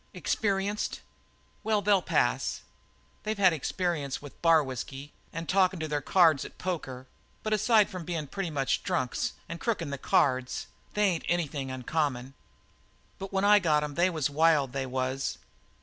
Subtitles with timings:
[0.15, 1.01] "Experienced?
[1.63, 2.61] Well, they'll pass.
[3.21, 7.05] They've had experience with bar whisky and talkin' to their cards at poker,
[7.43, 12.33] but aside from bein' pretty much drunks and crookin' the cards, they ain't anything uncommon.
[13.19, 15.37] But when I got 'em they was wild, they was.